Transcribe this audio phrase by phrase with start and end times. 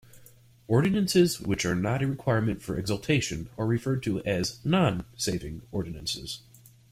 [0.67, 6.39] Ordinances which are not a requirement for exaltation are referred to as non-saving ordinances.